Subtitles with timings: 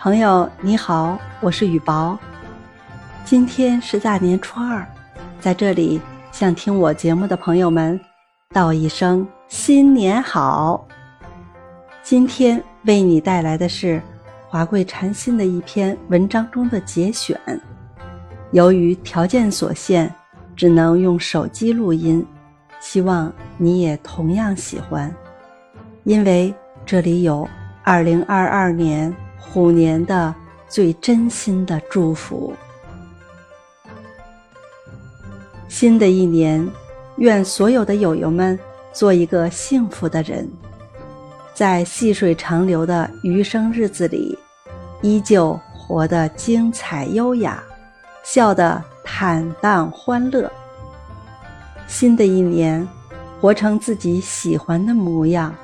[0.00, 2.16] 朋友你好，我是雨薄。
[3.24, 4.86] 今天是大年初二，
[5.40, 7.98] 在这里向听我节目的朋友们
[8.50, 10.86] 道一声新年好。
[12.00, 14.00] 今天为你带来的是
[14.46, 17.36] 华贵禅心的一篇文章中的节选。
[18.52, 20.08] 由于条件所限，
[20.54, 22.24] 只能用手机录音，
[22.78, 25.12] 希望你也同样喜欢，
[26.04, 26.54] 因为
[26.86, 27.48] 这里有
[27.82, 30.34] 二零二二年虎年的
[30.68, 32.52] 最真心的祝福。
[35.68, 36.66] 新的一年，
[37.16, 38.58] 愿所有的友友们
[38.92, 40.48] 做一个幸福的人，
[41.54, 44.36] 在细水长流的余生日子里，
[45.02, 47.62] 依旧活得精彩优雅，
[48.24, 50.50] 笑得坦荡欢乐。
[51.86, 52.86] 新的一年，
[53.40, 55.54] 活成自己喜欢的模样。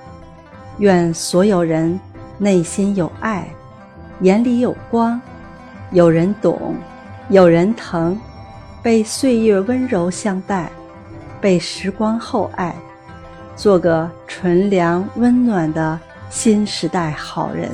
[0.79, 1.99] 愿所有人
[2.39, 3.49] 内心有爱，
[4.21, 5.21] 眼里有光，
[5.91, 6.75] 有人懂，
[7.29, 8.19] 有人疼。
[8.83, 10.71] 被岁月温柔相待，
[11.41, 12.75] 被时光厚爱，
[13.57, 15.99] 做个纯良温暖的
[16.29, 17.71] 新时代好人。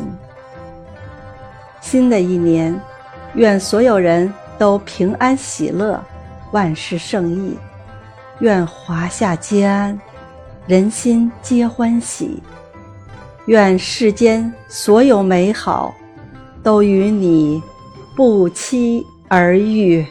[1.80, 2.80] 新的一年，
[3.34, 6.00] 愿所有人都平安喜乐，
[6.52, 7.56] 万事胜意；
[8.38, 10.00] 愿华夏皆安，
[10.69, 12.41] 人心皆欢喜；
[13.47, 15.92] 愿世间所有美好，
[16.62, 17.62] 都与你
[18.14, 20.06] 不期而遇。